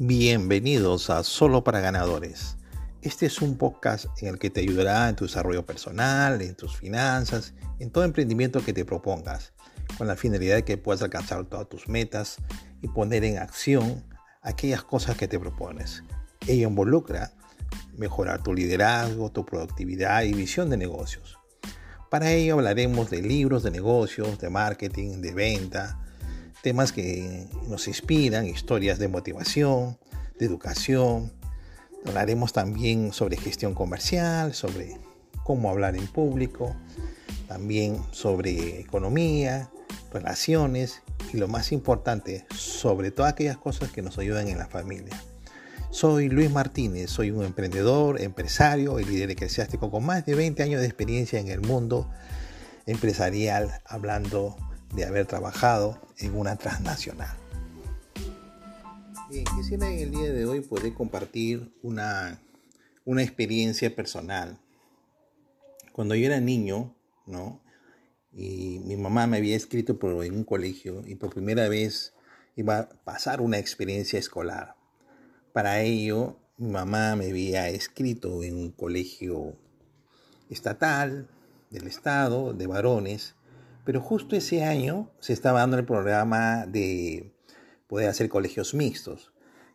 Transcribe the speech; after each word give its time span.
Bienvenidos 0.00 1.10
a 1.10 1.24
Solo 1.24 1.64
para 1.64 1.80
Ganadores. 1.80 2.56
Este 3.02 3.26
es 3.26 3.42
un 3.42 3.58
podcast 3.58 4.06
en 4.22 4.28
el 4.28 4.38
que 4.38 4.48
te 4.48 4.60
ayudará 4.60 5.08
en 5.08 5.16
tu 5.16 5.24
desarrollo 5.24 5.66
personal, 5.66 6.40
en 6.40 6.54
tus 6.54 6.76
finanzas, 6.76 7.52
en 7.80 7.90
todo 7.90 8.04
emprendimiento 8.04 8.64
que 8.64 8.72
te 8.72 8.84
propongas, 8.84 9.54
con 9.96 10.06
la 10.06 10.14
finalidad 10.14 10.54
de 10.54 10.64
que 10.64 10.78
puedas 10.78 11.02
alcanzar 11.02 11.44
todas 11.46 11.68
tus 11.68 11.88
metas 11.88 12.36
y 12.80 12.86
poner 12.86 13.24
en 13.24 13.38
acción 13.38 14.04
aquellas 14.40 14.84
cosas 14.84 15.16
que 15.16 15.26
te 15.26 15.40
propones. 15.40 16.04
Ello 16.46 16.68
involucra 16.68 17.32
mejorar 17.96 18.40
tu 18.40 18.54
liderazgo, 18.54 19.32
tu 19.32 19.44
productividad 19.44 20.22
y 20.22 20.32
visión 20.32 20.70
de 20.70 20.76
negocios. 20.76 21.40
Para 22.08 22.30
ello 22.30 22.54
hablaremos 22.54 23.10
de 23.10 23.20
libros 23.20 23.64
de 23.64 23.72
negocios, 23.72 24.38
de 24.38 24.48
marketing, 24.48 25.22
de 25.22 25.34
venta, 25.34 25.98
temas 26.62 26.92
que 26.92 27.46
nos 27.68 27.88
inspiran, 27.88 28.46
historias 28.46 28.98
de 28.98 29.08
motivación, 29.08 29.98
de 30.38 30.46
educación. 30.46 31.32
Hablaremos 32.06 32.52
también 32.52 33.12
sobre 33.12 33.36
gestión 33.36 33.74
comercial, 33.74 34.54
sobre 34.54 34.96
cómo 35.44 35.70
hablar 35.70 35.96
en 35.96 36.06
público, 36.06 36.74
también 37.48 38.00
sobre 38.10 38.80
economía, 38.80 39.70
relaciones 40.12 41.02
y 41.32 41.36
lo 41.36 41.48
más 41.48 41.72
importante, 41.72 42.46
sobre 42.54 43.10
todas 43.10 43.32
aquellas 43.32 43.58
cosas 43.58 43.90
que 43.90 44.02
nos 44.02 44.18
ayudan 44.18 44.48
en 44.48 44.58
la 44.58 44.66
familia. 44.66 45.16
Soy 45.90 46.28
Luis 46.28 46.50
Martínez, 46.50 47.10
soy 47.10 47.30
un 47.30 47.44
emprendedor, 47.44 48.20
empresario 48.20 49.00
y 49.00 49.04
líder 49.04 49.30
eclesiástico 49.30 49.90
con 49.90 50.04
más 50.04 50.26
de 50.26 50.34
20 50.34 50.62
años 50.62 50.80
de 50.80 50.86
experiencia 50.86 51.40
en 51.40 51.48
el 51.48 51.60
mundo 51.60 52.10
empresarial, 52.86 53.80
hablando 53.86 54.56
de 54.94 55.04
haber 55.04 55.26
trabajado 55.26 56.00
en 56.18 56.34
una 56.36 56.56
transnacional. 56.56 57.36
Bien, 59.30 59.44
quisiera 59.56 59.90
en 59.90 59.98
el 59.98 60.10
día 60.10 60.32
de 60.32 60.46
hoy 60.46 60.60
poder 60.60 60.94
compartir 60.94 61.74
una, 61.82 62.40
una 63.04 63.22
experiencia 63.22 63.94
personal. 63.94 64.58
Cuando 65.92 66.14
yo 66.14 66.26
era 66.26 66.40
niño, 66.40 66.94
¿no? 67.26 67.60
Y 68.32 68.80
mi 68.84 68.96
mamá 68.96 69.26
me 69.26 69.38
había 69.38 69.56
escrito 69.56 69.98
por, 69.98 70.24
en 70.24 70.34
un 70.34 70.44
colegio 70.44 71.02
y 71.06 71.16
por 71.16 71.30
primera 71.30 71.68
vez 71.68 72.14
iba 72.56 72.78
a 72.78 72.88
pasar 72.88 73.40
una 73.40 73.58
experiencia 73.58 74.18
escolar. 74.18 74.76
Para 75.52 75.82
ello, 75.82 76.38
mi 76.56 76.70
mamá 76.70 77.16
me 77.16 77.30
había 77.30 77.68
escrito 77.68 78.42
en 78.42 78.56
un 78.56 78.70
colegio 78.70 79.56
estatal 80.50 81.28
del 81.70 81.86
estado 81.86 82.54
de 82.54 82.66
varones 82.66 83.34
pero 83.88 84.02
justo 84.02 84.36
ese 84.36 84.64
año 84.64 85.10
se 85.18 85.32
estaba 85.32 85.60
dando 85.60 85.78
el 85.78 85.86
programa 85.86 86.66
de 86.66 87.32
poder 87.86 88.10
hacer 88.10 88.28
colegios 88.28 88.74
mixtos. 88.74 89.32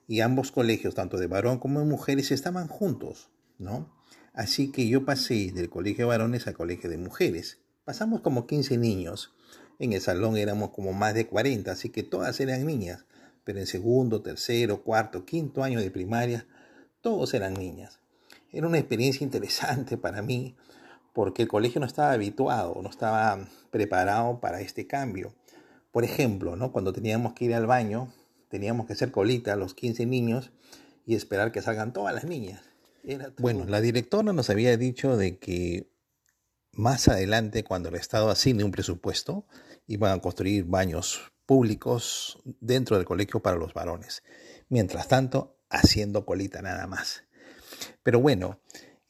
Y 0.07 0.19
ambos 0.19 0.51
colegios, 0.51 0.93
tanto 0.93 1.17
de 1.17 1.25
varón 1.25 1.57
como 1.57 1.79
de 1.79 1.87
mujeres, 1.87 2.29
estaban 2.29 2.67
juntos, 2.67 3.31
¿no? 3.57 3.91
Así 4.31 4.71
que 4.71 4.87
yo 4.87 5.03
pasé 5.03 5.51
del 5.51 5.71
colegio 5.71 6.05
de 6.05 6.09
varones 6.09 6.45
al 6.45 6.53
colegio 6.53 6.91
de 6.91 6.99
mujeres. 6.99 7.57
Pasamos 7.85 8.21
como 8.21 8.45
15 8.45 8.77
niños. 8.77 9.33
En 9.79 9.93
el 9.93 10.01
salón 10.01 10.37
éramos 10.37 10.69
como 10.69 10.93
más 10.93 11.15
de 11.15 11.25
40, 11.25 11.71
así 11.71 11.89
que 11.89 12.03
todas 12.03 12.39
eran 12.39 12.67
niñas. 12.67 13.05
Pero 13.43 13.57
en 13.57 13.65
segundo, 13.65 14.21
tercero, 14.21 14.83
cuarto, 14.83 15.25
quinto 15.25 15.63
año 15.63 15.79
de 15.79 15.89
primaria, 15.89 16.45
todos 17.01 17.33
eran 17.33 17.55
niñas. 17.55 17.99
Era 18.51 18.67
una 18.67 18.77
experiencia 18.77 19.23
interesante 19.23 19.97
para 19.97 20.21
mí 20.21 20.55
porque 21.13 21.43
el 21.43 21.47
colegio 21.47 21.79
no 21.79 21.87
estaba 21.87 22.11
habituado, 22.11 22.79
no 22.81 22.89
estaba 22.89 23.47
preparado 23.69 24.39
para 24.39 24.61
este 24.61 24.87
cambio. 24.87 25.33
Por 25.91 26.03
ejemplo, 26.03 26.55
¿no? 26.55 26.71
cuando 26.71 26.91
teníamos 26.91 27.33
que 27.33 27.45
ir 27.45 27.53
al 27.53 27.67
baño, 27.67 28.11
teníamos 28.49 28.87
que 28.87 28.93
hacer 28.93 29.11
colita 29.11 29.53
a 29.53 29.55
los 29.55 29.73
15 29.75 30.05
niños 30.05 30.51
y 31.05 31.15
esperar 31.15 31.51
que 31.51 31.61
salgan 31.61 31.93
todas 31.93 32.13
las 32.13 32.23
niñas. 32.23 32.61
Bueno, 33.37 33.65
la 33.65 33.81
directora 33.81 34.33
nos 34.33 34.49
había 34.49 34.75
dicho 34.77 35.17
de 35.17 35.37
que 35.37 35.91
más 36.71 37.07
adelante, 37.07 37.63
cuando 37.63 37.89
el 37.89 37.95
Estado 37.95 38.29
asigne 38.29 38.63
un 38.63 38.71
presupuesto, 38.71 39.45
iban 39.85 40.17
a 40.17 40.21
construir 40.21 40.63
baños 40.63 41.31
públicos 41.45 42.39
dentro 42.61 42.97
del 42.97 43.05
colegio 43.05 43.41
para 43.41 43.57
los 43.57 43.73
varones. 43.73 44.23
Mientras 44.69 45.07
tanto, 45.07 45.59
haciendo 45.69 46.25
colita 46.25 46.61
nada 46.61 46.87
más. 46.87 47.25
Pero 48.01 48.19
bueno, 48.19 48.59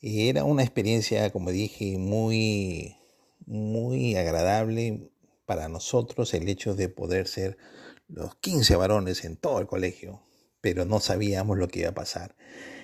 era 0.03 0.43
una 0.43 0.63
experiencia, 0.63 1.31
como 1.31 1.51
dije, 1.51 1.97
muy, 1.97 2.97
muy 3.45 4.17
agradable 4.17 5.09
para 5.45 5.69
nosotros 5.69 6.33
el 6.33 6.49
hecho 6.49 6.75
de 6.75 6.89
poder 6.89 7.25
ser 7.25 7.57
los 8.09 8.35
15 8.35 8.75
varones 8.75 9.23
en 9.23 9.37
todo 9.37 9.59
el 9.59 9.67
colegio, 9.67 10.21
pero 10.59 10.83
no 10.83 10.99
sabíamos 10.99 11.57
lo 11.57 11.69
que 11.69 11.79
iba 11.79 11.89
a 11.89 11.93
pasar. 11.93 12.35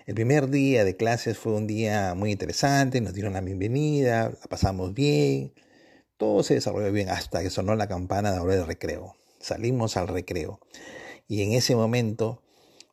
El 0.06 0.16
primer 0.16 0.50
día 0.50 0.85
de 0.85 0.96
clases 0.96 1.38
fue 1.38 1.52
un 1.52 1.68
día 1.68 2.16
muy 2.16 2.31
interesante, 2.31 3.02
nos 3.02 3.13
dieron 3.13 3.34
la 3.34 3.41
bienvenida, 3.41 4.29
la 4.29 4.47
pasamos 4.50 4.94
bien, 4.94 5.53
todo 6.16 6.41
se 6.41 6.53
desarrolló 6.53 6.90
bien 6.94 7.09
hasta 7.09 7.44
que 7.44 7.50
sonó 7.50 7.75
la 7.75 7.90
campana 7.90 8.31
de 8.31 8.40
hora 8.40 8.56
de 8.56 8.66
recreo. 8.66 9.18
Salimos 9.41 9.97
al 9.97 10.08
recreo 10.08 10.62
y 11.28 11.41
en 11.41 11.52
ese 11.52 11.75
momento 11.75 12.41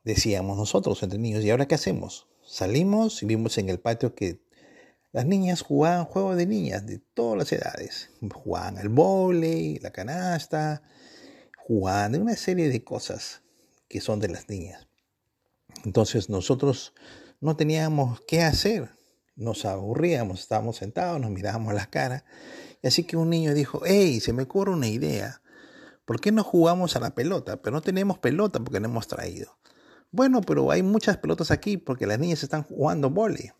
decíamos 0.02 0.58
nosotros 0.58 1.00
entre 1.04 1.20
niños, 1.20 1.44
¿y 1.44 1.50
ahora 1.50 1.66
qué 1.66 1.76
hacemos? 1.76 2.26
Salimos 2.46 3.24
y 3.24 3.26
vimos 3.26 3.58
en 3.58 3.68
el 3.68 3.80
patio 3.80 4.14
que 4.14 4.40
las 5.10 5.26
niñas 5.26 5.62
jugaban 5.62 6.04
juegos 6.04 6.36
de 6.36 6.46
niñas 6.46 6.86
de 6.86 7.00
todas 7.00 7.36
las 7.36 7.52
edades. 7.52 8.10
Jugaban 8.32 8.78
al 8.78 8.88
vóley, 8.88 9.80
la 9.80 9.90
canasta, 9.90 10.82
jugaban 11.56 12.12
de 12.12 12.20
una 12.20 12.36
serie 12.36 12.68
de 12.68 12.84
cosas 12.84 13.42
que 13.88 14.00
son 14.00 14.20
de 14.20 14.28
las 14.28 14.48
niñas. 14.48 14.86
Entonces 15.84 16.30
nosotros 16.30 16.94
no 17.40 17.56
teníamos 17.56 18.20
qué 18.28 18.42
hacer. 18.42 18.90
Nos 19.34 19.64
aburríamos, 19.64 20.38
estábamos 20.38 20.76
sentados, 20.76 21.20
nos 21.20 21.32
mirábamos 21.32 21.74
las 21.74 21.88
caras. 21.88 22.22
Y 22.80 22.86
así 22.86 23.02
que 23.02 23.16
un 23.16 23.28
niño 23.28 23.54
dijo, 23.54 23.82
hey, 23.84 24.20
se 24.20 24.32
me 24.32 24.44
ocurre 24.44 24.72
una 24.72 24.86
idea. 24.86 25.42
¿Por 26.04 26.20
qué 26.20 26.30
no 26.30 26.44
jugamos 26.44 26.94
a 26.94 27.00
la 27.00 27.16
pelota? 27.16 27.60
Pero 27.60 27.74
no 27.74 27.82
tenemos 27.82 28.18
pelota 28.18 28.60
porque 28.60 28.78
no 28.78 28.86
hemos 28.86 29.08
traído. 29.08 29.58
Bueno, 30.10 30.40
pero 30.40 30.70
hay 30.70 30.82
muchas 30.82 31.18
pelotas 31.18 31.50
aquí 31.50 31.76
porque 31.76 32.06
las 32.06 32.18
niñas 32.18 32.42
están 32.42 32.62
jugando 32.62 33.10
vóley. 33.10 33.52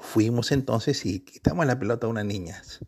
Fuimos 0.00 0.52
entonces 0.52 1.04
y 1.06 1.20
quitamos 1.20 1.66
la 1.66 1.78
pelota 1.78 2.06
a 2.06 2.10
unas 2.10 2.24
niñas. 2.24 2.80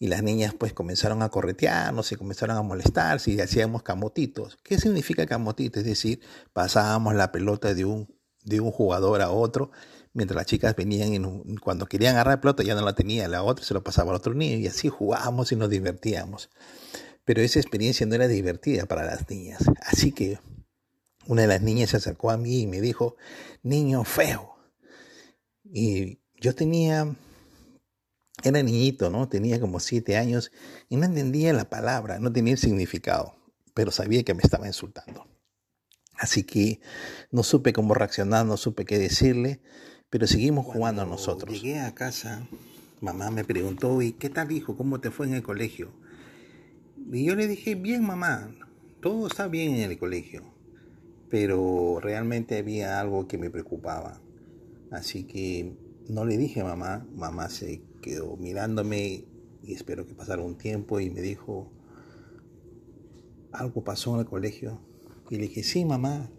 Y 0.00 0.06
las 0.06 0.22
niñas 0.22 0.54
pues 0.56 0.72
comenzaron 0.72 1.22
a 1.22 1.28
corretearnos 1.28 2.12
y 2.12 2.16
comenzaron 2.16 2.56
a 2.56 2.62
molestarse 2.62 3.32
y 3.32 3.40
hacíamos 3.40 3.82
camotitos. 3.82 4.56
¿Qué 4.62 4.78
significa 4.78 5.26
camotito? 5.26 5.80
Es 5.80 5.86
decir, 5.86 6.20
pasábamos 6.52 7.14
la 7.14 7.32
pelota 7.32 7.74
de 7.74 7.84
un, 7.84 8.08
de 8.44 8.60
un 8.60 8.70
jugador 8.70 9.22
a 9.22 9.30
otro 9.30 9.72
mientras 10.18 10.36
las 10.36 10.46
chicas 10.46 10.74
venían 10.74 11.14
y 11.14 11.56
cuando 11.56 11.86
querían 11.86 12.14
agarrar 12.14 12.36
la 12.36 12.40
pelota 12.40 12.62
ya 12.62 12.74
no 12.74 12.82
la 12.82 12.94
tenía, 12.94 13.28
la 13.28 13.42
otra 13.42 13.64
se 13.64 13.74
lo 13.74 13.84
pasaba 13.84 14.10
al 14.10 14.16
otro 14.16 14.34
niño 14.34 14.56
y 14.56 14.66
así 14.66 14.88
jugábamos 14.88 15.52
y 15.52 15.56
nos 15.56 15.70
divertíamos. 15.70 16.50
Pero 17.24 17.42
esa 17.42 17.60
experiencia 17.60 18.06
no 18.06 18.14
era 18.14 18.26
divertida 18.26 18.86
para 18.86 19.04
las 19.04 19.28
niñas. 19.28 19.62
Así 19.82 20.12
que 20.12 20.40
una 21.28 21.42
de 21.42 21.48
las 21.48 21.60
niñas 21.60 21.90
se 21.90 21.98
acercó 21.98 22.30
a 22.30 22.38
mí 22.38 22.62
y 22.62 22.66
me 22.66 22.80
dijo, 22.80 23.16
niño 23.62 24.02
feo. 24.04 24.56
Y 25.62 26.20
yo 26.40 26.54
tenía, 26.54 27.14
era 28.42 28.62
niñito, 28.62 29.10
¿no? 29.10 29.28
Tenía 29.28 29.60
como 29.60 29.78
siete 29.78 30.16
años 30.16 30.50
y 30.88 30.96
no 30.96 31.04
entendía 31.04 31.52
la 31.52 31.68
palabra, 31.68 32.18
no 32.18 32.32
tenía 32.32 32.54
el 32.54 32.58
significado, 32.58 33.36
pero 33.74 33.90
sabía 33.90 34.22
que 34.24 34.32
me 34.32 34.40
estaba 34.42 34.66
insultando. 34.66 35.28
Así 36.14 36.44
que 36.44 36.80
no 37.30 37.42
supe 37.42 37.74
cómo 37.74 37.92
reaccionar, 37.92 38.46
no 38.46 38.56
supe 38.56 38.86
qué 38.86 38.98
decirle, 38.98 39.60
pero 40.08 40.26
seguimos 40.26 40.64
jugando 40.64 41.04
nosotros. 41.04 41.52
Llegué 41.52 41.80
a 41.80 41.94
casa, 41.94 42.48
mamá 43.02 43.30
me 43.30 43.44
preguntó, 43.44 44.00
¿y 44.00 44.12
qué 44.12 44.30
tal 44.30 44.50
hijo? 44.50 44.78
¿Cómo 44.78 44.98
te 44.98 45.10
fue 45.10 45.26
en 45.26 45.34
el 45.34 45.42
colegio? 45.42 45.92
Y 47.12 47.26
yo 47.26 47.36
le 47.36 47.46
dije, 47.46 47.74
bien 47.74 48.02
mamá, 48.02 48.50
todo 49.02 49.26
está 49.26 49.46
bien 49.46 49.74
en 49.74 49.90
el 49.90 49.98
colegio 49.98 50.57
pero 51.30 51.98
realmente 52.00 52.58
había 52.58 53.00
algo 53.00 53.26
que 53.26 53.38
me 53.38 53.50
preocupaba. 53.50 54.20
Así 54.90 55.24
que 55.24 55.76
no 56.08 56.24
le 56.24 56.38
dije 56.38 56.60
a 56.60 56.64
mamá, 56.64 57.06
mamá 57.14 57.50
se 57.50 57.82
quedó 58.00 58.36
mirándome 58.36 59.26
y 59.62 59.74
espero 59.74 60.06
que 60.06 60.14
pasara 60.14 60.42
un 60.42 60.56
tiempo 60.56 61.00
y 61.00 61.10
me 61.10 61.20
dijo, 61.20 61.70
algo 63.52 63.84
pasó 63.84 64.14
en 64.14 64.20
el 64.20 64.26
colegio. 64.26 64.80
Y 65.30 65.36
le 65.36 65.42
dije, 65.42 65.62
sí, 65.62 65.84
mamá. 65.84 66.30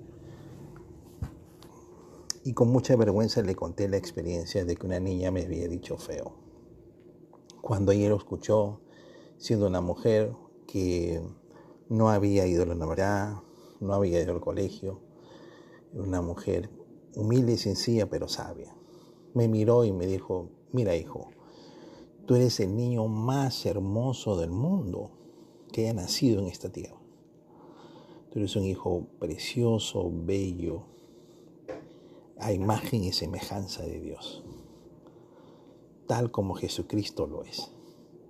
Y 2.44 2.54
con 2.54 2.70
mucha 2.72 2.96
vergüenza 2.96 3.44
le 3.44 3.56
conté 3.56 3.88
la 3.88 3.98
experiencia 3.98 4.66
de 4.66 4.76
que 4.76 4.86
una 4.88 5.00
niña 5.00 5.30
me 5.30 5.44
había 5.44 5.68
dicho 5.68 5.98
feo. 5.98 6.34
Cuando 7.62 7.92
ella 7.92 8.10
lo 8.10 8.18
escuchó, 8.18 8.82
siendo 9.38 9.68
una 9.68 9.82
mujer 9.82 10.34
que 10.66 11.22
no 11.90 12.10
había 12.10 12.48
ido 12.48 12.64
a 12.64 12.66
la 12.66 12.74
universidad, 12.74 13.44
no 13.80 13.94
había 13.94 14.22
ido 14.22 14.34
al 14.34 14.42
colegio, 14.42 15.00
una 15.94 16.22
mujer 16.22 16.70
humilde 17.16 17.54
y 17.54 17.58
sencilla, 17.58 18.10
pero 18.10 18.28
sabia. 18.28 18.76
Me 19.34 19.48
miró 19.48 19.86
y 19.86 19.92
me 19.92 20.06
dijo, 20.06 20.50
mira 20.72 20.96
hijo, 20.96 21.30
tú 22.26 22.36
eres 22.36 22.60
el 22.60 22.76
niño 22.76 23.08
más 23.08 23.66
hermoso 23.66 24.38
del 24.38 24.52
mundo 24.52 25.12
que 25.72 25.82
haya 25.82 25.94
nacido 25.94 26.40
en 26.40 26.48
esta 26.48 26.70
tierra. 26.72 27.00
Tú 28.32 28.40
eres 28.40 28.56
un 28.56 28.66
hijo 28.66 29.08
precioso, 29.20 30.12
bello, 30.14 30.84
a 32.38 32.54
imagen 32.54 33.04
y 33.04 33.12
semejanza 33.12 33.84
de 33.84 34.00
Dios, 34.00 34.44
tal 36.08 36.32
como 36.32 36.56
Jesucristo 36.56 37.28
lo 37.28 37.44
es. 37.44 37.72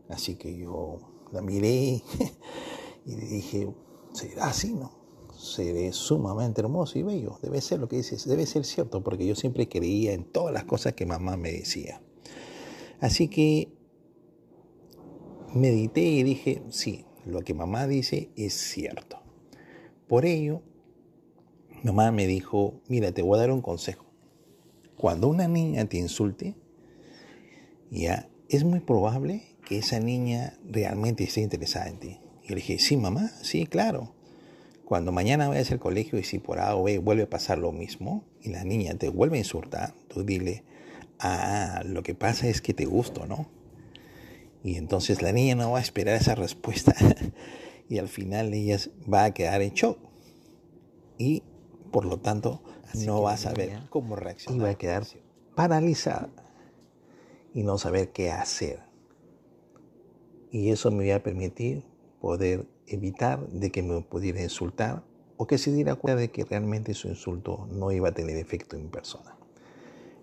Así 0.08 0.36
que 0.36 0.58
yo 0.58 1.00
la 1.32 1.42
miré 1.42 2.02
y 3.06 3.16
dije, 3.16 3.72
será 4.14 4.48
así, 4.48 4.74
¿no? 4.74 4.99
Seré 5.40 5.94
sumamente 5.94 6.60
hermoso 6.60 7.00
y 7.00 7.04
bello. 7.04 7.40
Debe 7.42 7.62
ser 7.62 7.80
lo 7.80 7.88
que 7.88 7.96
dices, 7.96 8.28
debe 8.28 8.46
ser 8.46 8.66
cierto, 8.66 9.02
porque 9.02 9.26
yo 9.26 9.36
siempre 9.36 9.70
creía 9.70 10.12
en 10.12 10.26
todas 10.26 10.54
las 10.54 10.66
cosas 10.66 10.94
que 10.94 11.06
mamá 11.06 11.38
me 11.38 11.50
decía. 11.50 12.02
Así 13.00 13.30
que 13.30 13.72
medité 15.54 16.02
y 16.02 16.24
dije, 16.24 16.62
sí, 16.70 17.06
lo 17.26 17.40
que 17.40 17.54
mamá 17.54 17.88
dice 17.88 18.32
es 18.36 18.54
cierto. 18.54 19.22
Por 20.10 20.26
ello, 20.26 20.62
mamá 21.84 22.12
me 22.12 22.28
dijo, 22.28 22.82
mira, 22.90 23.14
te 23.14 23.22
voy 23.22 23.38
a 23.38 23.42
dar 23.42 23.52
un 23.52 23.62
consejo. 23.62 24.04
Cuando 24.98 25.30
una 25.30 25.48
niña 25.48 25.86
te 25.86 26.00
insulte, 26.00 26.58
ya 27.90 28.30
es 28.50 28.66
muy 28.66 28.82
probable 28.82 29.56
que 29.66 29.78
esa 29.78 30.02
niña 30.02 30.60
realmente 30.66 31.24
esté 31.24 31.40
interesada 31.40 31.88
en 31.88 32.00
ti. 32.00 32.20
Y 32.44 32.50
le 32.50 32.56
dije, 32.56 32.78
sí, 32.78 32.98
mamá, 32.98 33.32
sí, 33.42 33.66
claro. 33.66 34.19
Cuando 34.90 35.12
mañana 35.12 35.48
vayas 35.48 35.70
al 35.72 35.78
colegio 35.78 36.18
y 36.18 36.24
si 36.24 36.40
por 36.40 36.60
A 36.60 36.76
o 36.76 36.82
B 36.82 36.98
vuelve 36.98 37.22
a 37.22 37.30
pasar 37.30 37.60
lo 37.60 37.72
mismo 37.72 38.24
y 38.42 38.50
la 38.50 38.64
niña 38.64 38.96
te 38.96 39.10
vuelve 39.10 39.36
a 39.36 39.42
insultar, 39.42 39.94
tú 40.08 40.24
dile, 40.24 40.64
ah, 41.20 41.84
lo 41.86 42.02
que 42.02 42.16
pasa 42.16 42.48
es 42.48 42.60
que 42.60 42.74
te 42.74 42.86
gusto, 42.86 43.28
¿no? 43.28 43.46
Y 44.64 44.78
entonces 44.78 45.22
la 45.22 45.32
niña 45.32 45.54
no 45.54 45.70
va 45.70 45.78
a 45.78 45.82
esperar 45.84 46.20
esa 46.20 46.34
respuesta 46.34 46.96
y 47.88 48.00
al 48.00 48.08
final 48.08 48.52
ella 48.52 48.80
va 49.08 49.26
a 49.26 49.32
quedar 49.32 49.62
en 49.62 49.76
shock. 49.76 50.00
Y 51.20 51.44
por 51.92 52.06
lo 52.06 52.18
tanto 52.18 52.64
no 52.96 53.22
va 53.22 53.34
a 53.34 53.38
saber 53.38 53.84
cómo 53.92 54.16
reaccionar. 54.16 54.60
Y 54.60 54.64
va 54.64 54.70
a 54.72 54.76
quedar 54.76 55.04
paralizada 55.54 56.32
y 57.54 57.62
no 57.62 57.78
saber 57.78 58.10
qué 58.10 58.32
hacer. 58.32 58.80
Y 60.50 60.72
eso 60.72 60.90
me 60.90 61.08
va 61.08 61.18
a 61.18 61.22
permitir 61.22 61.84
poder 62.22 62.68
evitar 62.88 63.48
de 63.48 63.72
que 63.72 63.84
me 63.84 64.02
pudiera 64.02 64.42
insultar 64.42 65.04
o 65.38 65.48
que 65.48 65.58
se 65.58 65.72
diera 65.72 65.96
cuenta 65.96 66.20
de 66.20 66.32
que 66.32 66.44
realmente 66.44 66.94
su 66.94 67.08
insulto 67.08 67.68
no 67.72 67.92
iba 67.92 68.10
a 68.10 68.14
tener 68.14 68.38
efecto 68.38 68.76
en 68.76 68.90
persona. 68.90 69.38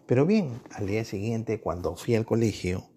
Pero 0.07 0.27
bien, 0.27 0.61
al 0.73 0.87
día 0.87 1.05
siguiente, 1.05 1.61
cuando 1.61 1.97
fui 1.97 2.15
al 2.15 2.27
colegio, 2.27 2.89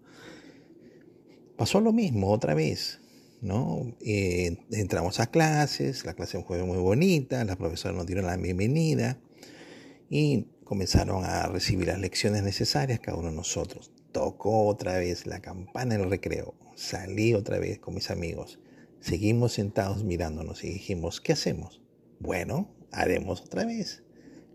pasó 1.56 1.80
lo 1.80 1.92
mismo 1.92 2.30
otra 2.30 2.54
vez. 2.54 3.00
¿no? 3.40 3.96
Eh, 4.00 4.58
entramos 4.70 5.18
a 5.20 5.30
clases, 5.30 6.04
la 6.04 6.14
clase 6.14 6.42
fue 6.42 6.62
muy 6.62 6.78
bonita, 6.78 7.44
la 7.44 7.56
profesora 7.56 7.94
nos 7.94 8.06
dieron 8.06 8.26
la 8.26 8.36
bienvenida 8.36 9.18
y 10.08 10.46
comenzaron 10.64 11.24
a 11.24 11.46
recibir 11.46 11.88
las 11.88 11.98
lecciones 11.98 12.42
necesarias 12.42 13.00
cada 13.00 13.16
uno 13.16 13.30
de 13.30 13.36
nosotros. 13.36 13.92
Tocó 14.12 14.66
otra 14.66 14.98
vez 14.98 15.26
la 15.26 15.40
campana 15.40 15.94
en 15.94 16.02
el 16.02 16.10
recreo, 16.10 16.54
salí 16.74 17.34
otra 17.34 17.58
vez 17.58 17.78
con 17.78 17.94
mis 17.94 18.10
amigos, 18.10 18.58
seguimos 19.00 19.52
sentados 19.52 20.04
mirándonos 20.04 20.64
y 20.64 20.68
dijimos, 20.68 21.20
¿qué 21.20 21.32
hacemos? 21.32 21.80
Bueno, 22.18 22.68
haremos 22.92 23.42
otra 23.42 23.64
vez. 23.64 24.02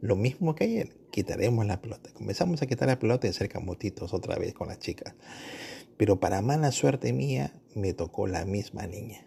Lo 0.01 0.15
mismo 0.15 0.55
que 0.55 0.65
ayer, 0.65 0.97
quitaremos 1.11 1.65
la 1.65 1.81
pelota. 1.81 2.11
Comenzamos 2.13 2.61
a 2.61 2.67
quitar 2.67 2.87
la 2.87 2.99
pelota 2.99 3.27
y 3.27 3.31
hacer 3.31 3.49
camotitos 3.49 4.13
otra 4.13 4.37
vez 4.37 4.53
con 4.53 4.67
las 4.67 4.79
chicas. 4.79 5.15
Pero 5.97 6.19
para 6.19 6.41
mala 6.41 6.71
suerte 6.71 7.13
mía, 7.13 7.59
me 7.73 7.93
tocó 7.93 8.27
la 8.27 8.45
misma 8.45 8.85
niña. 8.87 9.25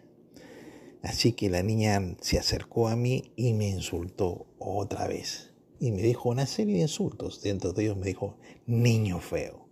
Así 1.01 1.33
que 1.33 1.49
la 1.49 1.63
niña 1.63 2.15
se 2.21 2.37
acercó 2.37 2.87
a 2.89 2.95
mí 2.95 3.31
y 3.35 3.53
me 3.53 3.69
insultó 3.69 4.47
otra 4.59 5.07
vez 5.07 5.49
y 5.79 5.91
me 5.91 6.01
dijo 6.01 6.29
una 6.29 6.45
serie 6.45 6.75
de 6.75 6.81
insultos. 6.81 7.41
Dentro 7.41 7.71
de 7.73 7.83
ellos 7.83 7.97
me 7.97 8.07
dijo, 8.07 8.37
niño 8.67 9.19
feo. 9.19 9.68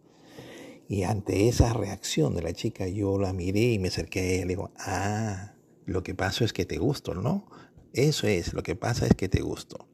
Y 0.87 1.03
ante 1.03 1.47
esa 1.49 1.73
reacción 1.73 2.35
de 2.35 2.41
la 2.41 2.53
chica, 2.53 2.87
yo 2.87 3.19
la 3.19 3.33
miré 3.33 3.73
y 3.73 3.79
me 3.79 3.89
acerqué 3.89 4.19
a 4.19 4.23
ella 4.23 4.35
y 4.35 4.41
le 4.41 4.47
digo, 4.47 4.71
ah, 4.77 5.53
lo 5.85 6.03
que 6.03 6.15
pasa 6.15 6.45
es 6.45 6.53
que 6.53 6.65
te 6.65 6.77
gusto, 6.77 7.13
¿no? 7.13 7.45
Eso 7.93 8.27
es, 8.27 8.53
lo 8.53 8.63
que 8.63 8.75
pasa 8.75 9.05
es 9.05 9.13
que 9.15 9.27
te 9.27 9.41
gusto. 9.41 9.87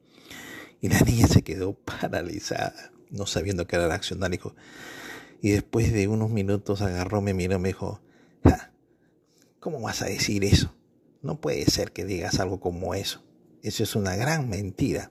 Y 0.80 0.88
la 0.88 1.00
niña 1.06 1.26
se 1.26 1.42
quedó 1.42 1.74
paralizada, 1.74 2.92
no 3.10 3.26
sabiendo 3.26 3.66
qué 3.66 3.78
reaccionar. 3.78 4.30
Dijo, 4.30 4.54
y 5.42 5.50
después 5.50 5.92
de 5.92 6.08
unos 6.08 6.30
minutos 6.30 6.80
agarró, 6.82 7.20
me 7.20 7.34
miró 7.34 7.56
y 7.56 7.60
me 7.60 7.68
dijo, 7.68 8.00
¿cómo 9.60 9.80
vas 9.80 10.02
a 10.02 10.06
decir 10.06 10.44
eso? 10.44 10.74
No 11.22 11.40
puede 11.40 11.64
ser 11.66 11.92
que 11.92 12.04
digas 12.04 12.38
algo 12.38 12.60
como 12.60 12.94
eso. 12.94 13.24
Eso 13.62 13.82
es 13.82 13.96
una 13.96 14.14
gran 14.14 14.48
mentira. 14.48 15.10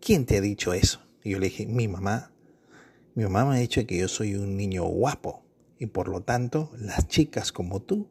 ¿quién 0.00 0.24
te 0.24 0.36
ha 0.36 0.40
dicho 0.40 0.72
eso? 0.72 1.00
Y 1.24 1.30
yo 1.30 1.40
le 1.40 1.46
dije, 1.46 1.66
mi 1.66 1.88
mamá. 1.88 2.30
Mi 3.16 3.24
mamá 3.24 3.46
me 3.46 3.56
ha 3.56 3.60
dicho 3.60 3.86
que 3.86 3.96
yo 3.96 4.08
soy 4.08 4.34
un 4.34 4.58
niño 4.58 4.84
guapo 4.84 5.42
y 5.78 5.86
por 5.86 6.08
lo 6.08 6.20
tanto 6.20 6.70
las 6.76 7.08
chicas 7.08 7.50
como 7.50 7.80
tú 7.80 8.10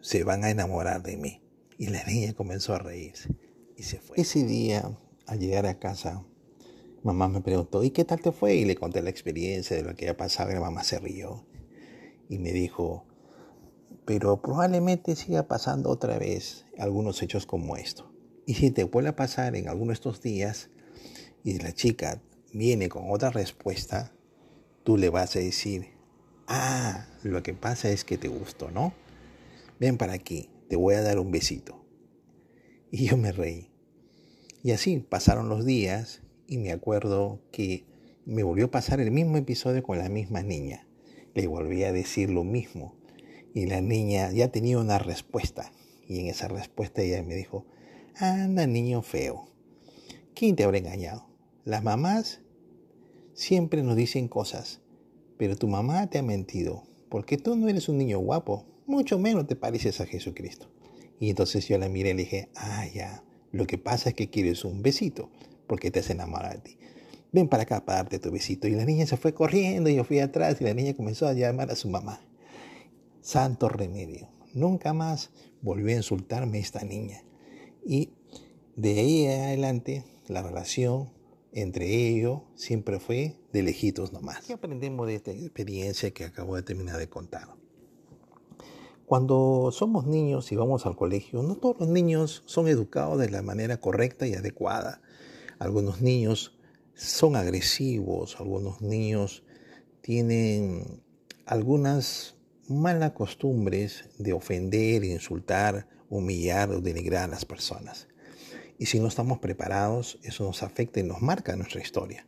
se 0.00 0.24
van 0.24 0.42
a 0.42 0.50
enamorar 0.50 1.04
de 1.04 1.16
mí. 1.16 1.40
Y 1.78 1.86
la 1.86 2.02
niña 2.02 2.32
comenzó 2.32 2.74
a 2.74 2.80
reírse 2.80 3.28
y 3.76 3.84
se 3.84 4.00
fue. 4.00 4.20
Ese 4.20 4.44
día, 4.44 4.98
al 5.26 5.38
llegar 5.38 5.66
a 5.66 5.78
casa, 5.78 6.24
mamá 7.04 7.28
me 7.28 7.40
preguntó, 7.40 7.84
¿y 7.84 7.90
qué 7.90 8.04
tal 8.04 8.20
te 8.20 8.32
fue? 8.32 8.56
Y 8.56 8.64
le 8.64 8.74
conté 8.74 9.00
la 9.00 9.10
experiencia 9.10 9.76
de 9.76 9.84
lo 9.84 9.94
que 9.94 10.06
había 10.06 10.16
pasado 10.16 10.50
y 10.50 10.58
mamá 10.58 10.82
se 10.82 10.98
rió 10.98 11.46
y 12.28 12.38
me 12.38 12.50
dijo, 12.50 13.06
pero 14.04 14.42
probablemente 14.42 15.14
siga 15.14 15.46
pasando 15.46 15.88
otra 15.88 16.18
vez 16.18 16.66
algunos 16.78 17.22
hechos 17.22 17.46
como 17.46 17.76
esto. 17.76 18.12
Y 18.44 18.54
si 18.54 18.72
te 18.72 18.82
vuelve 18.82 19.10
a 19.10 19.16
pasar 19.16 19.54
en 19.54 19.68
alguno 19.68 19.90
de 19.90 19.94
estos 19.94 20.20
días, 20.20 20.68
y 21.44 21.60
la 21.60 21.72
chica 21.72 22.20
viene 22.52 22.88
con 22.88 23.08
otra 23.08 23.30
respuesta, 23.30 24.12
tú 24.84 24.96
le 24.96 25.10
vas 25.10 25.36
a 25.36 25.40
decir, 25.40 25.88
ah, 26.46 27.06
lo 27.22 27.42
que 27.42 27.54
pasa 27.54 27.90
es 27.90 28.04
que 28.04 28.18
te 28.18 28.28
gustó, 28.28 28.70
¿no? 28.70 28.92
Ven 29.78 29.96
para 29.96 30.12
aquí, 30.12 30.50
te 30.68 30.76
voy 30.76 30.94
a 30.94 31.02
dar 31.02 31.18
un 31.18 31.30
besito. 31.30 31.84
Y 32.90 33.06
yo 33.06 33.16
me 33.16 33.32
reí. 33.32 33.70
Y 34.62 34.72
así 34.72 34.98
pasaron 34.98 35.48
los 35.48 35.64
días 35.64 36.22
y 36.46 36.58
me 36.58 36.72
acuerdo 36.72 37.40
que 37.50 37.84
me 38.24 38.42
volvió 38.42 38.66
a 38.66 38.70
pasar 38.70 39.00
el 39.00 39.10
mismo 39.10 39.36
episodio 39.36 39.82
con 39.82 39.98
la 39.98 40.08
misma 40.08 40.42
niña. 40.42 40.86
Le 41.34 41.46
volví 41.46 41.82
a 41.84 41.92
decir 41.92 42.30
lo 42.30 42.44
mismo. 42.44 42.94
Y 43.54 43.66
la 43.66 43.80
niña 43.80 44.30
ya 44.30 44.48
tenía 44.48 44.78
una 44.78 44.98
respuesta. 44.98 45.72
Y 46.06 46.20
en 46.20 46.26
esa 46.26 46.48
respuesta 46.48 47.02
ella 47.02 47.22
me 47.22 47.34
dijo, 47.34 47.66
anda 48.16 48.66
niño 48.66 49.02
feo. 49.02 49.48
¿Quién 50.34 50.56
te 50.56 50.64
habrá 50.64 50.78
engañado? 50.78 51.26
Las 51.64 51.82
mamás 51.82 52.40
siempre 53.34 53.82
nos 53.82 53.96
dicen 53.96 54.28
cosas, 54.28 54.80
pero 55.36 55.56
tu 55.56 55.68
mamá 55.68 56.08
te 56.08 56.18
ha 56.18 56.22
mentido, 56.22 56.84
porque 57.08 57.38
tú 57.38 57.56
no 57.56 57.68
eres 57.68 57.88
un 57.88 57.98
niño 57.98 58.18
guapo, 58.18 58.66
mucho 58.86 59.18
menos 59.18 59.46
te 59.46 59.56
pareces 59.56 60.00
a 60.00 60.06
Jesucristo. 60.06 60.68
Y 61.18 61.30
entonces 61.30 61.68
yo 61.68 61.78
la 61.78 61.88
miré 61.88 62.10
y 62.10 62.14
le 62.14 62.22
dije, 62.22 62.48
ah, 62.56 62.86
ya, 62.92 63.22
lo 63.52 63.66
que 63.66 63.78
pasa 63.78 64.10
es 64.10 64.14
que 64.14 64.30
quieres 64.30 64.64
un 64.64 64.82
besito, 64.82 65.30
porque 65.66 65.90
te 65.90 66.00
has 66.00 66.10
enamorado 66.10 66.54
de 66.54 66.60
ti. 66.60 66.78
Ven 67.32 67.48
para 67.48 67.62
acá 67.62 67.84
para 67.84 67.98
darte 67.98 68.18
tu 68.18 68.30
besito. 68.30 68.68
Y 68.68 68.72
la 68.72 68.84
niña 68.84 69.06
se 69.06 69.16
fue 69.16 69.32
corriendo 69.32 69.88
y 69.88 69.94
yo 69.94 70.04
fui 70.04 70.18
atrás 70.18 70.60
y 70.60 70.64
la 70.64 70.74
niña 70.74 70.94
comenzó 70.94 71.26
a 71.26 71.32
llamar 71.32 71.70
a 71.70 71.76
su 71.76 71.88
mamá. 71.88 72.20
Santo 73.22 73.68
remedio. 73.68 74.28
Nunca 74.52 74.92
más 74.92 75.30
volvió 75.62 75.94
a 75.94 75.98
insultarme 75.98 76.58
esta 76.58 76.82
niña. 76.84 77.22
Y 77.86 78.10
de 78.76 79.00
ahí 79.00 79.26
adelante 79.26 80.04
la 80.28 80.42
relación 80.42 81.08
entre 81.52 82.08
ellos 82.08 82.40
siempre 82.54 82.98
fue 82.98 83.38
de 83.52 83.62
lejitos 83.62 84.12
nomás. 84.12 84.44
¿Qué 84.44 84.54
aprendemos 84.54 85.06
de 85.06 85.14
esta 85.14 85.30
experiencia 85.30 86.10
que 86.10 86.24
acabo 86.24 86.56
de 86.56 86.62
terminar 86.62 86.98
de 86.98 87.08
contar? 87.08 87.48
Cuando 89.06 89.70
somos 89.72 90.06
niños 90.06 90.50
y 90.52 90.56
vamos 90.56 90.86
al 90.86 90.96
colegio, 90.96 91.42
no 91.42 91.56
todos 91.56 91.78
los 91.80 91.88
niños 91.88 92.42
son 92.46 92.68
educados 92.68 93.18
de 93.18 93.28
la 93.28 93.42
manera 93.42 93.78
correcta 93.78 94.26
y 94.26 94.34
adecuada. 94.34 95.02
Algunos 95.58 96.00
niños 96.00 96.58
son 96.94 97.36
agresivos, 97.36 98.36
algunos 98.40 98.80
niños 98.80 99.44
tienen 100.00 101.02
algunas 101.44 102.36
malas 102.68 103.12
costumbres 103.12 104.08
de 104.18 104.32
ofender, 104.32 105.04
insultar, 105.04 105.88
humillar 106.08 106.70
o 106.70 106.80
denigrar 106.80 107.24
a 107.24 107.28
las 107.28 107.44
personas. 107.44 108.08
Y 108.82 108.86
si 108.86 108.98
no 108.98 109.06
estamos 109.06 109.38
preparados, 109.38 110.18
eso 110.24 110.42
nos 110.42 110.64
afecta 110.64 110.98
y 110.98 111.04
nos 111.04 111.22
marca 111.22 111.54
nuestra 111.54 111.80
historia. 111.80 112.26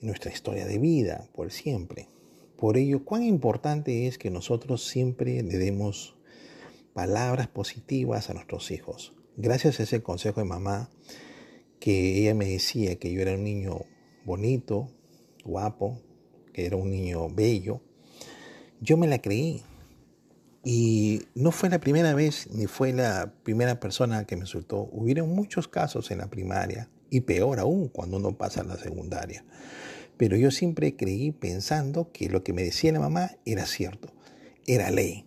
Nuestra 0.00 0.30
historia 0.30 0.64
de 0.64 0.78
vida, 0.78 1.28
por 1.34 1.50
siempre. 1.50 2.08
Por 2.56 2.76
ello, 2.76 3.04
cuán 3.04 3.24
importante 3.24 4.06
es 4.06 4.16
que 4.16 4.30
nosotros 4.30 4.86
siempre 4.86 5.42
le 5.42 5.58
demos 5.58 6.14
palabras 6.94 7.48
positivas 7.48 8.30
a 8.30 8.34
nuestros 8.34 8.70
hijos. 8.70 9.12
Gracias 9.36 9.80
a 9.80 9.82
ese 9.82 10.04
consejo 10.04 10.38
de 10.38 10.46
mamá, 10.46 10.88
que 11.80 12.20
ella 12.20 12.34
me 12.36 12.46
decía 12.46 12.94
que 13.00 13.10
yo 13.10 13.20
era 13.20 13.34
un 13.34 13.42
niño 13.42 13.86
bonito, 14.24 14.88
guapo, 15.44 16.00
que 16.52 16.64
era 16.64 16.76
un 16.76 16.92
niño 16.92 17.28
bello, 17.28 17.80
yo 18.80 18.96
me 18.96 19.08
la 19.08 19.20
creí 19.20 19.64
Y 20.70 21.22
no 21.34 21.50
fue 21.50 21.70
la 21.70 21.78
primera 21.78 22.12
vez 22.12 22.46
ni 22.50 22.66
fue 22.66 22.92
la 22.92 23.32
primera 23.42 23.80
persona 23.80 24.26
que 24.26 24.36
me 24.36 24.42
insultó. 24.42 24.86
Hubieron 24.92 25.34
muchos 25.34 25.66
casos 25.66 26.10
en 26.10 26.18
la 26.18 26.28
primaria 26.28 26.90
y 27.08 27.22
peor 27.22 27.58
aún 27.58 27.88
cuando 27.88 28.18
uno 28.18 28.36
pasa 28.36 28.60
a 28.60 28.64
la 28.64 28.76
secundaria. 28.76 29.46
Pero 30.18 30.36
yo 30.36 30.50
siempre 30.50 30.94
creí 30.94 31.30
pensando 31.30 32.12
que 32.12 32.28
lo 32.28 32.44
que 32.44 32.52
me 32.52 32.64
decía 32.64 32.92
la 32.92 33.00
mamá 33.00 33.30
era 33.46 33.64
cierto, 33.64 34.12
era 34.66 34.90
ley. 34.90 35.26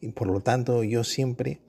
Y 0.00 0.08
por 0.08 0.26
lo 0.26 0.40
tanto 0.40 0.82
yo 0.82 1.04
siempre 1.04 1.60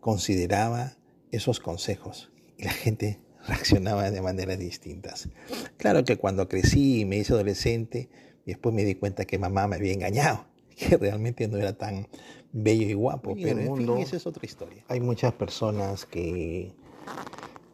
consideraba 0.00 0.96
esos 1.32 1.60
consejos 1.60 2.32
y 2.56 2.64
la 2.64 2.72
gente 2.72 3.20
reaccionaba 3.48 4.10
de 4.10 4.22
maneras 4.22 4.58
distintas. 4.58 5.28
Claro 5.76 6.06
que 6.06 6.16
cuando 6.16 6.48
crecí 6.48 7.00
y 7.00 7.04
me 7.04 7.18
hice 7.18 7.34
adolescente, 7.34 8.08
después 8.46 8.74
me 8.74 8.86
di 8.86 8.94
cuenta 8.94 9.26
que 9.26 9.38
mamá 9.38 9.66
me 9.66 9.76
había 9.76 9.92
engañado, 9.92 10.46
que 10.80 10.96
realmente 10.96 11.46
no 11.48 11.58
era 11.58 11.72
tan 11.72 12.08
bello 12.52 12.86
y 12.88 12.94
guapo. 12.94 13.34
pero 13.34 13.60
en 13.60 13.76
fin, 13.76 13.98
esa 13.98 14.16
es 14.16 14.26
otra 14.26 14.44
historia. 14.46 14.84
Hay 14.88 15.00
muchas 15.00 15.32
personas 15.34 16.06
que 16.06 16.72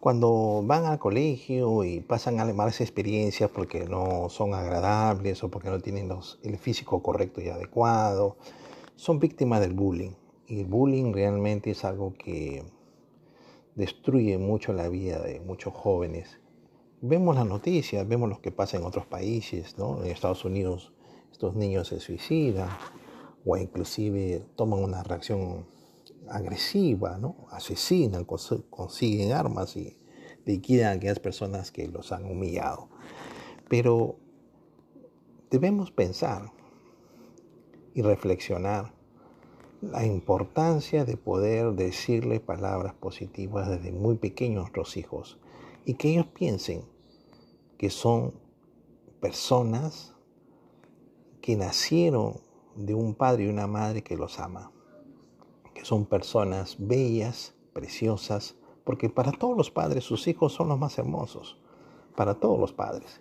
cuando 0.00 0.62
van 0.64 0.84
al 0.84 0.98
colegio 0.98 1.84
y 1.84 2.00
pasan 2.00 2.38
a 2.40 2.44
malas 2.52 2.80
experiencias 2.80 3.50
porque 3.50 3.86
no 3.86 4.28
son 4.28 4.54
agradables 4.54 5.42
o 5.42 5.50
porque 5.50 5.70
no 5.70 5.80
tienen 5.80 6.10
el 6.42 6.58
físico 6.58 7.02
correcto 7.02 7.40
y 7.40 7.48
adecuado, 7.48 8.36
son 8.96 9.18
víctimas 9.18 9.60
del 9.60 9.72
bullying. 9.72 10.12
Y 10.48 10.60
el 10.60 10.66
bullying 10.66 11.12
realmente 11.12 11.70
es 11.70 11.84
algo 11.84 12.14
que 12.14 12.62
destruye 13.75 14.38
mucho 14.38 14.72
la 14.72 14.88
vida 14.88 15.20
de 15.20 15.40
muchos 15.40 15.75
jóvenes. 15.75 16.38
Vemos 17.00 17.34
las 17.36 17.46
noticias, 17.46 18.06
vemos 18.06 18.28
lo 18.28 18.40
que 18.40 18.52
pasa 18.52 18.76
en 18.76 18.84
otros 18.84 19.06
países, 19.06 19.76
¿no? 19.76 20.02
En 20.02 20.10
Estados 20.10 20.44
Unidos 20.44 20.92
estos 21.37 21.55
niños 21.55 21.88
se 21.88 22.00
suicidan 22.00 22.71
o 23.45 23.59
inclusive 23.59 24.43
toman 24.57 24.83
una 24.83 25.02
reacción 25.02 25.66
agresiva, 26.31 27.19
¿no? 27.19 27.47
Asesinan, 27.50 28.25
consiguen 28.25 29.33
armas 29.33 29.76
y 29.76 29.99
liquidan 30.47 30.87
a 30.87 30.93
aquellas 30.93 31.21
personas 31.21 31.71
que 31.73 31.88
los 31.88 32.11
han 32.11 32.25
humillado. 32.25 32.88
Pero 33.69 34.16
debemos 35.50 35.90
pensar 35.90 36.52
y 37.93 38.00
reflexionar 38.00 38.95
la 39.83 40.07
importancia 40.07 41.05
de 41.05 41.19
poder 41.19 41.75
decirle 41.75 42.40
palabras 42.40 42.95
positivas 42.95 43.69
desde 43.69 43.93
muy 43.93 44.16
pequeños 44.16 44.57
a 44.57 44.62
nuestros 44.62 44.97
hijos 44.97 45.38
y 45.85 45.95
que 45.95 46.12
ellos 46.12 46.28
piensen 46.28 46.83
que 47.76 47.90
son 47.90 48.33
personas 49.21 50.15
que 51.46 51.56
nacieron 51.56 52.40
de 52.74 52.94
un 52.94 53.14
padre 53.14 53.44
y 53.44 53.48
una 53.48 53.68
madre 53.68 54.02
que 54.02 54.16
los 54.16 54.40
ama, 54.40 54.72
que 55.72 55.84
son 55.84 56.04
personas 56.04 56.76
bellas, 56.78 57.54
preciosas, 57.72 58.56
porque 58.82 59.08
para 59.08 59.30
todos 59.30 59.56
los 59.56 59.70
padres 59.70 60.02
sus 60.02 60.26
hijos 60.26 60.52
son 60.52 60.68
los 60.68 60.78
más 60.78 60.98
hermosos, 60.98 61.56
para 62.16 62.34
todos 62.34 62.58
los 62.58 62.72
padres. 62.72 63.20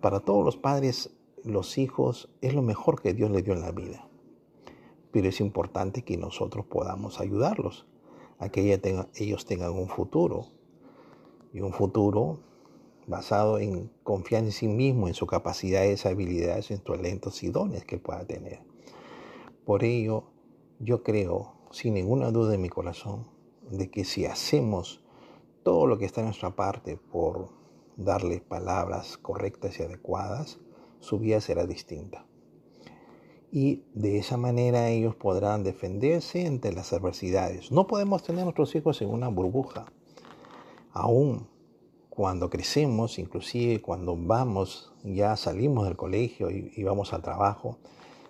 Para 0.00 0.18
todos 0.18 0.44
los 0.44 0.56
padres 0.56 1.14
los 1.44 1.78
hijos 1.78 2.28
es 2.40 2.54
lo 2.54 2.62
mejor 2.62 3.00
que 3.00 3.14
Dios 3.14 3.30
le 3.30 3.42
dio 3.42 3.54
en 3.54 3.60
la 3.60 3.70
vida 3.70 4.08
pero 5.12 5.28
es 5.28 5.40
importante 5.40 6.02
que 6.02 6.16
nosotros 6.16 6.64
podamos 6.66 7.20
ayudarlos 7.20 7.86
a 8.38 8.48
que 8.48 8.80
ellos 9.14 9.44
tengan 9.44 9.72
un 9.72 9.88
futuro 9.88 10.46
y 11.52 11.60
un 11.60 11.72
futuro 11.72 12.40
basado 13.06 13.58
en 13.58 13.90
confiar 14.02 14.44
en 14.44 14.52
sí 14.52 14.68
mismo, 14.68 15.08
en 15.08 15.14
sus 15.14 15.28
capacidades, 15.28 16.06
habilidades, 16.06 16.70
en 16.70 16.80
talentos 16.80 17.42
y 17.42 17.50
dones 17.50 17.84
que 17.84 17.98
pueda 17.98 18.24
tener. 18.26 18.60
Por 19.64 19.84
ello, 19.84 20.24
yo 20.78 21.02
creo, 21.02 21.54
sin 21.70 21.94
ninguna 21.94 22.30
duda 22.30 22.54
en 22.54 22.62
mi 22.62 22.68
corazón, 22.68 23.26
de 23.70 23.90
que 23.90 24.04
si 24.04 24.26
hacemos 24.26 25.04
todo 25.62 25.86
lo 25.86 25.98
que 25.98 26.04
está 26.04 26.20
en 26.20 26.26
nuestra 26.26 26.56
parte 26.56 26.96
por 26.96 27.50
darle 27.96 28.40
palabras 28.40 29.18
correctas 29.18 29.78
y 29.78 29.82
adecuadas, 29.82 30.58
su 31.00 31.18
vida 31.18 31.40
será 31.40 31.66
distinta 31.66 32.26
y 33.52 33.84
de 33.92 34.16
esa 34.16 34.38
manera 34.38 34.88
ellos 34.88 35.14
podrán 35.14 35.62
defenderse 35.62 36.46
ante 36.46 36.72
las 36.72 36.94
adversidades. 36.94 37.70
No 37.70 37.86
podemos 37.86 38.22
tener 38.22 38.40
a 38.40 38.44
nuestros 38.44 38.74
hijos 38.74 39.02
en 39.02 39.10
una 39.10 39.28
burbuja. 39.28 39.92
Aún 40.90 41.48
cuando 42.14 42.50
crecemos, 42.50 43.18
inclusive 43.18 43.80
cuando 43.80 44.14
vamos, 44.14 44.92
ya 45.02 45.34
salimos 45.34 45.86
del 45.86 45.96
colegio 45.96 46.50
y, 46.50 46.82
vamos 46.82 47.14
al 47.14 47.22
trabajo, 47.22 47.78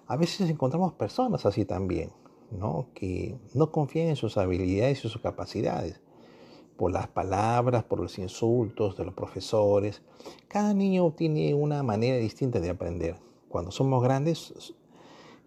a 0.07 0.17
veces 0.17 0.49
encontramos 0.49 0.93
personas 0.93 1.47
así 1.47 1.65
también, 1.65 2.13
¿no? 2.53 2.87
que 2.95 3.37
no 3.55 3.73
confían 3.73 4.07
en 4.07 4.15
sus 4.15 4.37
habilidades 4.37 5.05
y 5.05 5.09
sus 5.09 5.21
capacidades 5.21 6.01
por 6.77 6.93
las 6.93 7.09
palabras, 7.09 7.83
por 7.83 7.99
los 7.99 8.21
insultos 8.21 8.97
de 8.97 9.05
los 9.05 9.15
profesores. 9.15 10.03
Cada 10.47 10.75
niño 10.75 11.11
tiene 11.11 11.53
una 11.53 11.83
manera 11.83 12.19
distinta 12.19 12.61
de 12.61 12.71
aprender. 12.71 13.17
Cuando 13.49 13.73
somos 13.73 14.01
grandes 14.01 14.75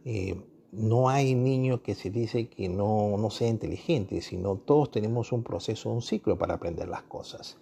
eh, 0.04 0.36
no 0.74 1.08
hay 1.08 1.36
niño 1.36 1.82
que 1.82 1.96
se 1.96 2.10
dice 2.10 2.50
que 2.50 2.68
no, 2.68 3.16
no 3.18 3.30
sea 3.30 3.48
inteligente, 3.48 4.20
sino 4.20 4.58
todos 4.58 4.92
tenemos 4.92 5.32
un 5.32 5.42
proceso, 5.42 5.90
un 5.90 6.02
ciclo 6.02 6.38
para 6.38 6.56
aprender 6.56 6.90
las 6.90 7.04
cosas. 7.04 7.58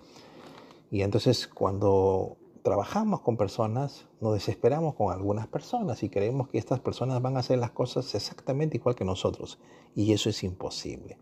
Y 0.94 1.02
entonces 1.02 1.48
cuando 1.48 2.38
trabajamos 2.62 3.22
con 3.22 3.36
personas, 3.36 4.06
nos 4.22 4.36
desesperamos 4.36 4.94
con 4.94 5.12
algunas 5.12 5.48
personas 5.48 6.04
y 6.04 6.10
creemos 6.10 6.50
que 6.50 6.60
estas 6.60 6.82
personas 6.82 7.20
van 7.20 7.36
a 7.36 7.40
hacer 7.40 7.58
las 7.58 7.72
cosas 7.72 8.14
exactamente 8.14 8.78
igual 8.78 8.94
que 8.94 9.04
nosotros. 9.04 9.58
Y 9.96 10.14
eso 10.14 10.30
es 10.30 10.44
imposible. 10.44 11.18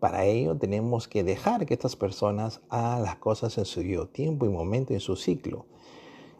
Para 0.00 0.24
ello 0.24 0.56
tenemos 0.56 1.06
que 1.06 1.22
dejar 1.22 1.66
que 1.66 1.74
estas 1.74 1.96
personas 1.96 2.62
hagan 2.70 3.02
las 3.02 3.16
cosas 3.16 3.58
en 3.58 3.66
su 3.66 3.82
tiempo 4.06 4.46
y 4.46 4.48
momento, 4.48 4.94
en 4.94 5.00
su 5.00 5.16
ciclo. 5.16 5.66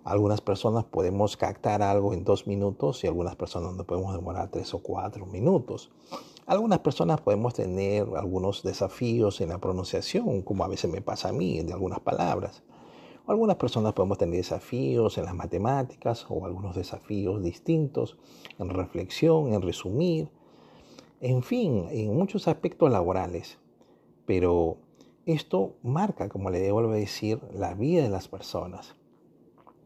Algunas 0.03 0.41
personas 0.41 0.85
podemos 0.85 1.37
captar 1.37 1.83
algo 1.83 2.15
en 2.15 2.25
dos 2.25 2.47
minutos 2.47 3.05
y 3.05 3.09
algunas 3.09 3.37
personas 3.37 3.75
no 3.75 3.85
podemos 3.85 4.15
demorar 4.15 4.51
tres 4.51 4.73
o 4.73 4.79
cuatro 4.79 5.27
minutos. 5.27 5.91
Algunas 6.49 6.79
personas 6.79 7.21
podemos 7.21 7.53
tener 7.53 8.07
algunos 8.17 8.63
desafíos 8.63 9.43
en 9.43 9.51
la 9.51 9.59
pronunciación, 9.59 10.41
como 10.41 10.65
a 10.65 10.69
veces 10.69 10.91
me 10.91 11.03
pasa 11.03 11.29
a 11.29 11.33
mí, 11.33 11.63
de 11.63 11.75
algunas 11.75 12.01
palabras. 12.01 12.63
Algunas 13.27 13.57
personas 13.57 13.93
podemos 13.93 14.17
tener 14.17 14.37
desafíos 14.37 15.19
en 15.19 15.27
las 15.27 15.35
matemáticas 15.35 16.25
o 16.31 16.47
algunos 16.47 16.75
desafíos 16.75 17.43
distintos 17.43 18.17
en 18.59 18.71
reflexión, 18.71 19.53
en 19.53 19.61
resumir, 19.61 20.31
en 21.21 21.43
fin, 21.43 21.87
en 21.91 22.17
muchos 22.17 22.49
aspectos 22.49 22.91
laborales. 22.91 23.59
Pero 24.25 24.79
esto 25.27 25.77
marca, 25.83 26.31
como 26.31 26.49
le 26.49 26.61
debo 26.61 26.81
decir, 26.89 27.43
la 27.53 27.75
vida 27.75 28.05
de 28.05 28.09
las 28.09 28.27
personas. 28.27 28.97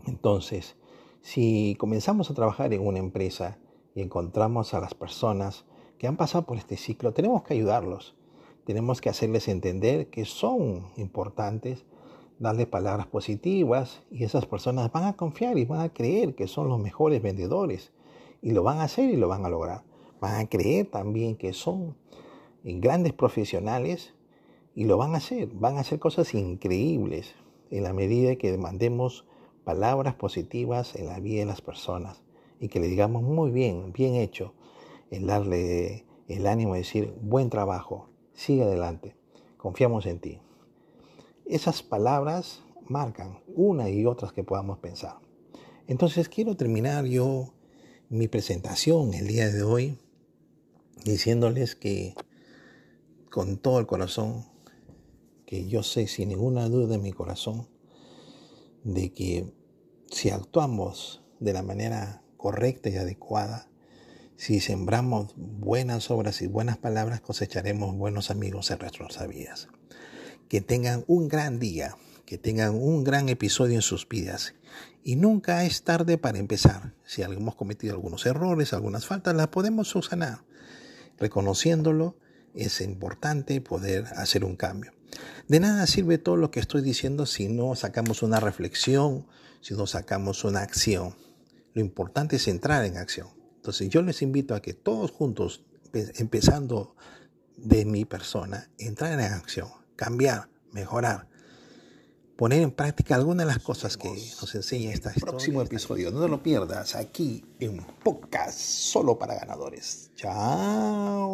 Entonces, 0.07 0.77
si 1.23 1.75
comenzamos 1.81 2.31
a 2.31 2.35
trabajar 2.35 2.73
en 2.73 2.87
una 2.87 3.01
empresa 3.01 3.59
y 3.97 4.03
encontramos 4.03 4.75
a 4.75 4.81
las 4.81 4.95
personas 4.95 5.67
que 6.03 6.09
han 6.09 6.17
pasado 6.17 6.45
por 6.47 6.59
este 6.59 6.77
ciclo, 6.77 7.13
tenemos 7.13 7.45
que 7.45 7.55
ayudarlos. 7.55 8.17
Tenemos 8.65 9.01
que 9.01 9.09
hacerles 9.09 9.47
entender 9.47 10.09
que 10.09 10.25
son 10.25 10.89
importantes, 10.97 11.85
darles 12.41 12.67
palabras 12.67 13.07
positivas 13.07 14.03
y 14.11 14.25
esas 14.25 14.45
personas 14.47 14.91
van 14.91 15.05
a 15.05 15.13
confiar 15.13 15.59
y 15.59 15.65
van 15.65 15.79
a 15.79 15.91
creer 15.91 16.35
que 16.35 16.49
son 16.49 16.67
los 16.67 16.81
mejores 16.81 17.23
vendedores 17.23 17.93
y 18.43 18.51
lo 18.51 18.65
van 18.65 18.79
a 18.79 18.83
hacer 18.83 19.11
y 19.11 19.17
lo 19.17 19.29
van 19.29 19.47
a 19.47 19.49
lograr. 19.49 19.85
Van 20.21 20.41
a 20.41 20.49
creer 20.49 20.87
también 20.87 21.37
que 21.37 21.53
son 21.53 21.95
grandes 22.65 23.13
profesionales 23.13 24.13
y 24.75 24.87
lo 24.87 24.97
van 24.97 25.15
a 25.15 25.19
hacer. 25.19 25.51
Van 25.55 25.77
a 25.77 25.83
hacer 25.83 26.01
cosas 26.01 26.35
increíbles 26.35 27.37
en 27.71 27.85
la 27.85 27.93
medida 27.93 28.35
que 28.35 28.51
demandemos 28.51 29.25
palabras 29.63 30.17
positivas 30.17 30.97
en 30.97 31.07
la 31.07 31.21
vida 31.21 31.39
de 31.39 31.47
las 31.47 31.61
personas 31.61 32.25
y 32.59 32.67
que 32.67 32.81
le 32.81 32.89
digamos 32.89 33.23
muy 33.23 33.53
bien, 33.53 33.93
bien 33.93 34.17
hecho, 34.17 34.53
el 35.13 35.27
darle 35.27 36.07
el 36.27 36.47
ánimo 36.47 36.73
de 36.73 36.81
decir 36.81 37.15
buen 37.21 37.51
trabajo, 37.51 38.09
sigue 38.33 38.63
adelante, 38.63 39.15
confiamos 39.59 40.07
en 40.07 40.19
ti. 40.19 40.41
Esas 41.45 41.83
palabras 41.83 42.63
marcan 42.89 43.41
una 43.47 43.91
y 43.91 44.07
otras 44.07 44.33
que 44.33 44.43
podamos 44.43 44.79
pensar. 44.79 45.19
Entonces 45.87 46.29
quiero 46.29 46.57
terminar 46.57 47.05
yo 47.05 47.53
mi 48.09 48.27
presentación 48.27 49.13
el 49.13 49.27
día 49.27 49.51
de 49.51 49.63
hoy 49.63 49.99
diciéndoles 51.05 51.75
que 51.75 52.15
con 53.31 53.59
todo 53.59 53.79
el 53.81 53.87
corazón, 53.87 54.47
que 55.45 55.69
yo 55.69 55.83
sé 55.83 56.07
sin 56.07 56.31
ninguna 56.31 56.69
duda 56.69 56.95
en 56.95 57.03
mi 57.03 57.13
corazón, 57.13 57.69
de 58.85 59.13
que 59.13 59.53
si 60.11 60.31
actuamos 60.31 61.23
de 61.39 61.53
la 61.53 61.63
manera 61.63 62.23
correcta 62.37 62.89
y 62.89 62.97
adecuada, 62.97 63.72
si 64.37 64.61
sembramos 64.61 65.35
buenas 65.37 66.11
obras 66.11 66.43
y 66.43 66.47
buenas 66.47 66.79
palabras, 66.79 67.21
cosecharemos 67.21 67.97
buenos 67.97 68.31
amigos 68.31 68.71
en 68.71 68.79
nuestras 68.79 69.29
vidas. 69.29 69.69
Que 70.49 70.61
tengan 70.61 71.05
un 71.07 71.29
gran 71.29 71.59
día, 71.59 71.97
que 72.27 72.39
tengan 72.39 72.75
un 72.75 73.05
gran 73.05 73.29
episodio 73.29 73.77
en 73.77 73.83
sus 73.83 74.09
vidas. 74.09 74.55
Y 75.05 75.17
nunca 75.17 75.65
es 75.65 75.83
tarde 75.85 76.19
para 76.19 76.39
empezar. 76.39 76.95
Si 77.05 77.23
hemos 77.23 77.55
cometido 77.55 77.95
algunos 77.95 78.27
errores, 78.27 78.73
algunas 78.73 79.07
faltas, 79.07 79.35
las 79.35 79.49
podemos 79.49 79.89
subsanar. 79.89 80.45
Reconociéndolo, 81.19 82.17
es 82.55 82.81
importante 82.81 83.61
poder 83.61 84.07
hacer 84.17 84.45
un 84.45 84.57
cambio. 84.57 84.93
De 85.49 85.61
nada 85.61 85.87
sirve 85.87 86.19
todo 86.19 86.37
lo 86.37 86.51
que 86.51 86.61
estoy 86.61 86.83
diciendo 86.83 87.27
si 87.27 87.49
no 87.49 87.75
sacamos 87.75 88.23
una 88.23 88.41
reflexión, 88.41 89.27
si 89.61 89.75
no 89.75 89.87
sacamos 89.87 90.45
una 90.45 90.63
acción. 90.63 91.15
Lo 91.75 91.81
importante 91.81 92.37
es 92.37 92.49
entrar 92.49 92.85
en 92.85 92.97
acción. 92.97 93.42
Entonces 93.63 93.89
yo 93.91 94.03
les 94.03 94.23
invito 94.23 94.57
a 94.57 94.61
que 94.61 94.75
todos 94.75 95.13
juntos, 95.13 95.63
empezando 95.93 96.97
de 97.57 97.85
mi 97.85 98.05
persona, 98.05 98.69
entrar 98.77 99.13
en 99.13 99.21
acción, 99.21 99.69
cambiar, 99.95 100.49
mejorar, 100.73 101.29
poner 102.35 102.61
en 102.61 102.73
práctica 102.73 103.15
algunas 103.15 103.47
de 103.47 103.53
las 103.53 103.63
cosas 103.63 103.97
que 103.97 104.09
nos 104.09 104.53
enseña 104.57 104.91
esta 104.91 105.11
historia. 105.11 105.31
Próximo 105.31 105.63
episodio, 105.63 106.11
no 106.11 106.27
lo 106.27 106.43
pierdas, 106.43 106.97
aquí 106.97 107.45
en 107.61 107.87
Podcast, 108.03 108.59
solo 108.59 109.17
para 109.17 109.37
ganadores. 109.37 110.11
Chao. 110.17 111.31